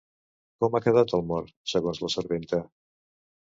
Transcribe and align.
Com 0.63 0.77
ha 0.77 0.81
quedat 0.85 1.13
el 1.17 1.23
mort, 1.33 1.51
segons 1.75 2.01
la 2.07 2.11
serventa? 2.15 2.63